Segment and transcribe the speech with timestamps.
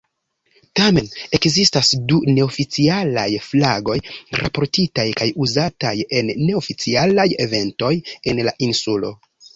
[0.77, 3.97] Tamen, ekzistas du neoficialaj flagoj
[4.41, 7.93] raportitaj kaj uzataj en neoficialaj eventoj
[8.33, 9.15] en la insulo.